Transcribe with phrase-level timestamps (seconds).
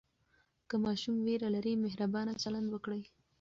[0.69, 3.01] که ماشوم ویره لري، مهربانه چلند وکړئ.